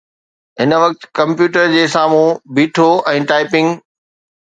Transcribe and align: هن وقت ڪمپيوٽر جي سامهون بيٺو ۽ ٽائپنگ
هن 0.61 0.71
وقت 0.83 1.03
ڪمپيوٽر 1.19 1.69
جي 1.75 1.85
سامهون 1.99 2.43
بيٺو 2.61 2.91
۽ 3.15 3.27
ٽائپنگ 3.33 3.81